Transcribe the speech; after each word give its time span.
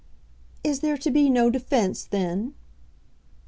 "Is 0.63 0.79
there 0.79 0.97
to 0.97 1.11
be 1.11 1.29
no 1.29 1.51
defence, 1.51 2.03
then?" 2.05 2.55